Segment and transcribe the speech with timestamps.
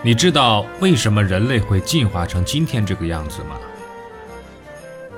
[0.00, 3.58] 你知道为什么人类会进化成今天这个样子吗？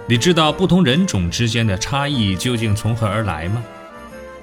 [0.08, 3.62] 你知道不同人种之间的差异究竟从何而来吗？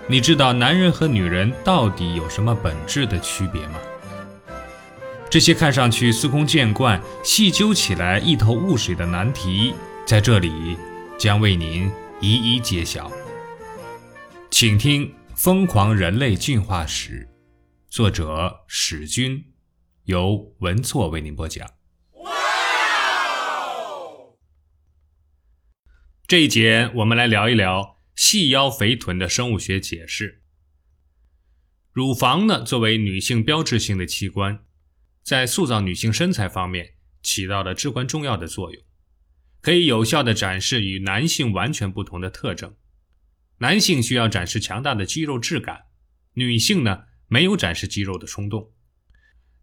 [0.05, 3.79] 你知道男人和女人到底有什么本质的区别吗？
[5.27, 9.73] 这些看上去司空见惯、细究起来一头雾水的难题，
[10.05, 10.77] 在这里
[11.17, 11.91] 将为您
[12.21, 13.11] 一一揭晓。
[14.51, 17.27] 请听《疯狂人类进化史》，
[17.93, 19.43] 作者史军。
[20.07, 21.69] 由文措为您播讲。
[26.25, 30.43] 这一节我们来聊一聊细腰肥臀的生物学解释。
[31.91, 34.63] 乳房呢，作为女性标志性的器官，
[35.23, 38.81] 在塑造女性身材方面起到了至关重要的作用，
[39.59, 42.73] 可以有效的展示与男性完全不同的特征。
[43.57, 45.87] 男性需要展示强大的肌肉质感，
[46.35, 48.71] 女性呢没有展示肌肉的冲动。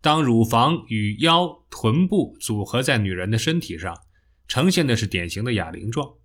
[0.04, 4.02] 当乳房与腰、臀部组合在女人的身体上，
[4.46, 6.16] 呈现的是典型的哑铃状，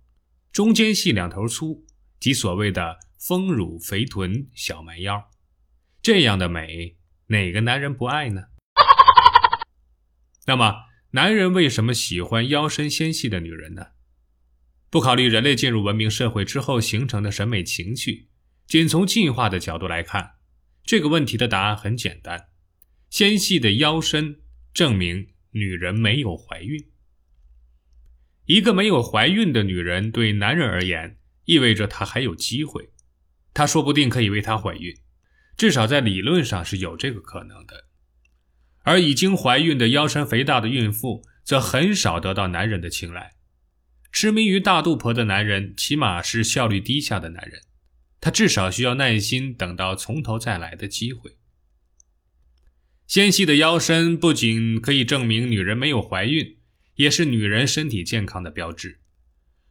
[0.52, 1.86] 中间细两头粗，
[2.20, 5.30] 即所谓的丰乳肥臀、小蛮腰。
[6.02, 8.48] 这样的美，哪个男人不爱呢？
[10.46, 10.74] 那么，
[11.12, 13.92] 男人为什么喜欢腰身纤细的女人呢？
[14.90, 18.28] 不考虑人类进入文明社会之后形成的审美情趣，
[18.66, 20.32] 仅从进化的角度来看，
[20.84, 22.49] 这个问题的答案很简单。
[23.10, 24.40] 纤细的腰身
[24.72, 26.86] 证明女人没有怀孕。
[28.46, 32.90] 一个没有怀孕的女人对男人而言，意味着她还有机会，
[33.52, 34.96] 她说不定可以为她怀孕，
[35.56, 37.88] 至少在理论上是有这个可能的。
[38.82, 43.32] 而已经怀孕的腰身肥大的孕妇，则很少得到男人的青睐。
[44.12, 47.60] 痴迷于大肚婆的男人，起码是效率低下的男人，
[48.20, 51.36] 他至少需要耐心等到从头再来的机会。
[53.10, 56.58] 纤细的腰身不仅可以证明女人没有怀孕，
[56.94, 59.00] 也是女人身体健康的标志。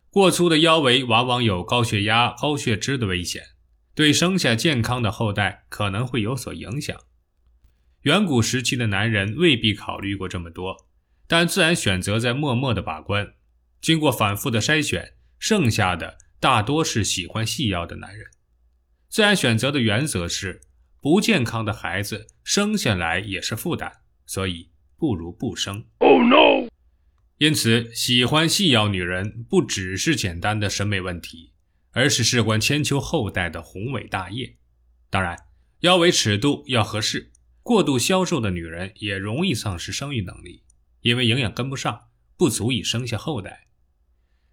[0.10, 3.42] 过粗的腰围往往有高血压、高血脂的危险，
[3.96, 6.94] 对生下健康的后代可能会有所影响。
[8.02, 10.90] 远古时期的男人未必考虑过这么多，
[11.26, 13.36] 但自然选择在默默的把关。
[13.80, 18.28] 经过反复的筛选，剩下的大多是喜欢细腰的男人。
[19.08, 20.60] 自然选择的原则是。
[21.02, 23.92] 不健康的孩子生下来也是负担，
[24.26, 25.86] 所以不如不生。
[26.00, 26.68] Oh no！
[27.38, 31.54] 因此，喜欢细腰女人不只是简单的审美问题，
[31.92, 34.58] 而是事关千秋后代的宏伟大业。
[35.10, 35.38] 当然，
[35.80, 37.32] 腰围尺度要合适。
[37.64, 40.64] 过度消瘦的女人也容易丧失生育能力，
[41.02, 43.68] 因为营养跟不上，不足以生下后代。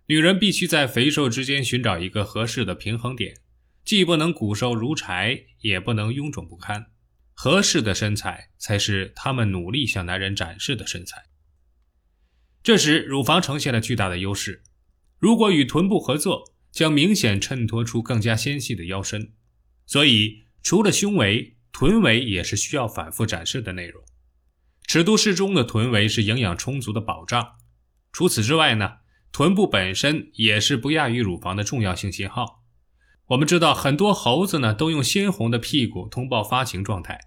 [0.06, 3.38] 女人必须在肥瘦之间寻找一个合适的平衡点。
[3.86, 6.86] 既不能骨瘦如柴，也不能臃肿不堪，
[7.32, 11.26] 合适的身材才是他们努力向男人展示的身材。
[12.64, 14.64] 这时，乳房呈现了巨大的优势。
[15.20, 19.32] 如果与臀部合作，将明显衬托出更加纤细的腰身。
[19.86, 24.02] 所以，除了胸围，臀围也是需要反复展示的内容。
[24.88, 27.52] 尺度适中的臀围是营养充足的保障。
[28.10, 28.94] 除此之外呢，
[29.30, 32.65] 臀部本身也是不亚于乳房的重要性信号。
[33.30, 37.22] 我们知道很多猴子呢都用鲜红的屁股通报发情状态，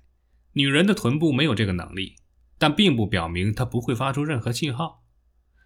[0.54, 2.16] 女人的臀部没有这个能力，
[2.58, 5.04] 但并不表明它不会发出任何信号。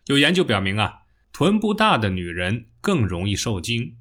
[0.07, 1.01] 有研究表明啊，
[1.31, 3.97] 臀部大的女人更容易受精。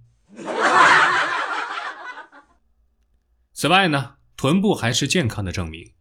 [3.53, 5.93] 此外呢，臀部还是健康的证明。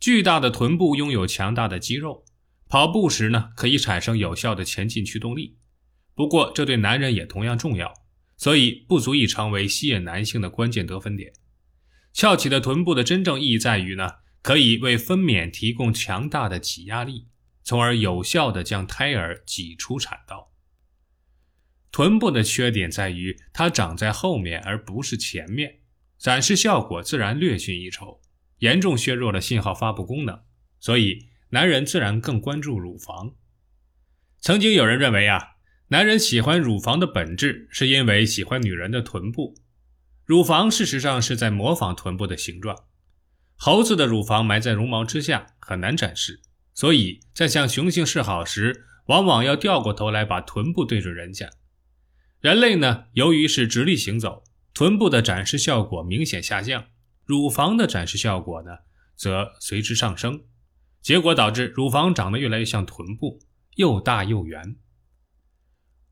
[0.00, 2.24] 巨大的臀部拥有强大的肌肉，
[2.68, 5.56] 跑步时呢可以产生有效的前进驱动力。
[6.16, 7.94] 不过这对男人也同样重要。
[8.38, 11.32] 所以不足以成为吸引男性的关键得分点。
[12.12, 14.10] 翘起的臀部的真正意义在于呢，
[14.42, 17.26] 可以为分娩提供强大的挤压力，
[17.64, 20.52] 从而有效地将胎儿挤出产道。
[21.90, 25.80] 臀部的缺点在于它长在后面而不是前面，
[26.16, 28.20] 展示效果自然略逊一筹，
[28.58, 30.40] 严重削弱了信号发布功能。
[30.78, 33.34] 所以男人自然更关注乳房。
[34.38, 35.57] 曾经有人认为啊。
[35.90, 39.54] 男人喜欢乳房的本质，是因为喜欢女人的臀部。
[40.26, 42.76] 乳房事实上是在模仿臀部的形状。
[43.56, 46.42] 猴子的乳房埋在绒毛之下，很难展示，
[46.74, 51.48] 所以在向雄性示好时，往往要掉过头来把臀部对准人家。
[52.40, 54.44] 人类呢，由于是直立行走，
[54.74, 56.84] 臀部的展示效果明显下降，
[57.24, 58.72] 乳房的展示效果呢，
[59.16, 60.42] 则随之上升，
[61.00, 63.40] 结果导致乳房长得越来越像臀部，
[63.76, 64.76] 又大又圆。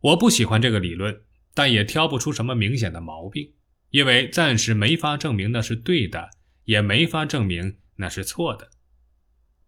[0.00, 1.22] 我不喜欢这个理论，
[1.54, 3.52] 但也挑不出什么明显的毛病，
[3.90, 6.30] 因为暂时没法证明那是对的，
[6.64, 8.70] 也没法证明那是错的。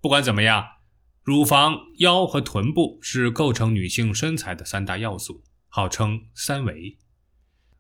[0.00, 0.64] 不管怎么样，
[1.24, 6.96] 乳房、腰和臀部是构成女性身材的三大要素，号称三维。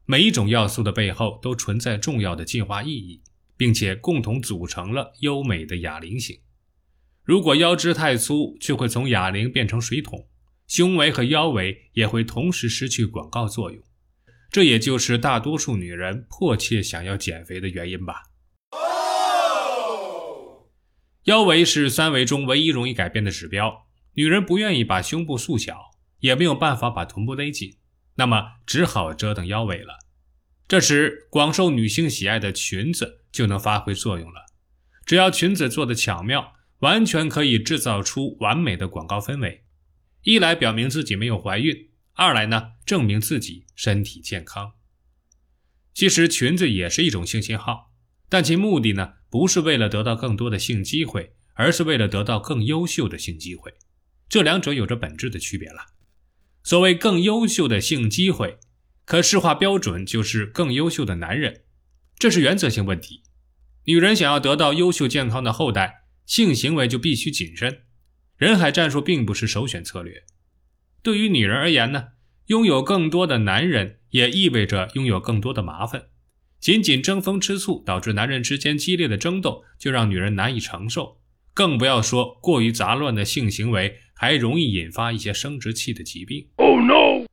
[0.04, 3.22] 每一种要素的背后都存在重要的进化意义，
[3.56, 6.40] 并且共同组成了优美的哑铃型。
[7.22, 10.27] 如果腰肢太粗，就会从哑铃变成水桶，
[10.68, 13.82] 胸围和腰围也会同时失去广告作用。
[14.50, 18.22] 这也就是大多数女人迫切想要减肥的原因吧。
[21.24, 23.86] 腰围是三围中唯一容易改变的指标。
[24.14, 27.76] 女人不愿意把胸部缩小，也没有办法把臀部勒紧，
[28.14, 29.98] 那么只好折腾腰围了。
[30.66, 34.46] 这时，广受女性喜爱的裙子就能发挥作用了。
[35.06, 39.64] 只要裙子做的巧妙，完全可以制造出完美的广告氛围。
[40.22, 44.72] 一来表明自己没有怀孕，二来呢证明自己身体健康。
[45.94, 47.92] 其实裙子也是一种性信号，
[48.28, 49.14] 但其目的呢？
[49.30, 53.74] 不是为了得到更多的性机会，而是为了得到更优秀的性机会，
[54.26, 55.88] 这两者有着本质的区别了。
[56.62, 58.58] 所谓更优秀的性机会，
[59.04, 61.64] 可视化标准就是更优秀的男人，
[62.18, 63.22] 这是原则性问题。
[63.84, 67.82] 女人想要得到优秀健康的后代，性行为就必须谨慎。
[68.38, 70.22] 人海战术并不是首选策略。
[71.02, 72.08] 对于女人而言呢，
[72.46, 76.04] 拥有更多的男人也意味着拥有更多的麻烦。
[76.60, 81.20] 仅仅争风吃醋，导致男人之间激烈的争斗，就让女人难以承受。
[81.52, 86.46] 更不要说过于杂乱的性行为，还容易引发一些生殖器的疾病。
[86.56, 87.26] Oh no！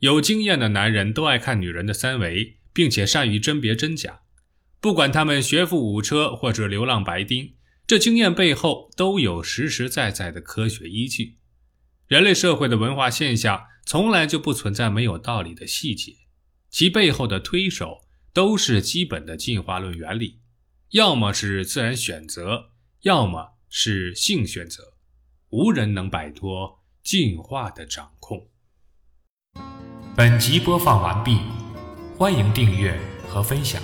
[0.00, 4.20] 有经验的男人都爱看女人的三围，并且善于甄别真假。
[4.80, 7.54] 不管他们学富五车或者流浪白丁，
[7.88, 11.38] 这经验背后都有实实在在的科学依据。
[12.06, 16.12] 人类社会的文化现象从来就不存在没有道理的细节，
[16.70, 18.06] 其背后的推手。
[18.34, 20.38] 都是基本的进化论原理，
[20.90, 22.70] 要么是自然选择，
[23.00, 24.94] 要么是性选择，
[25.48, 28.48] 无人能摆脱进化的掌控。
[30.14, 31.38] 本集播放完毕，
[32.16, 32.96] 欢迎订阅
[33.26, 33.82] 和分享。